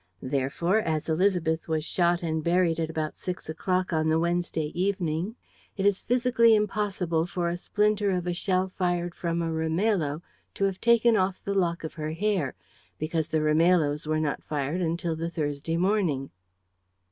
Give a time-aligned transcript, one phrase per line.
[0.23, 5.35] Therefore, as Élisabeth was shot and buried at about 6 o'clock on the Wednesday evening,
[5.77, 10.23] it is physically impossible for a splinter of a shell fired from a Rimailho
[10.55, 12.55] to have taken off a lock of her hair,
[12.97, 16.31] because the Rimailhos were not fired until the Thursday morning."